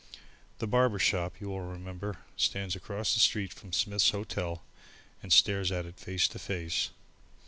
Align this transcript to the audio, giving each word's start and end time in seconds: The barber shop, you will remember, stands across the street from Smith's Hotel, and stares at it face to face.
The 0.57 0.65
barber 0.65 0.97
shop, 0.97 1.39
you 1.39 1.47
will 1.49 1.61
remember, 1.61 2.17
stands 2.35 2.75
across 2.75 3.13
the 3.13 3.19
street 3.19 3.53
from 3.53 3.71
Smith's 3.71 4.09
Hotel, 4.09 4.63
and 5.21 5.31
stares 5.31 5.71
at 5.71 5.85
it 5.85 5.99
face 5.99 6.27
to 6.29 6.39
face. 6.39 6.89